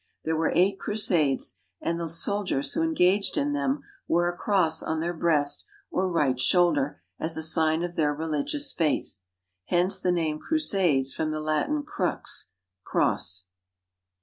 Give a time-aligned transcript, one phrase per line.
[0.23, 4.99] There were eight Crusades, and the soldiers who engaged in them wore a cross on
[4.99, 9.19] their breast or right shoulder as a sign of their religious faith.
[9.65, 12.49] Hence the name Crusades from the Latin crux,
[12.83, 13.45] cross.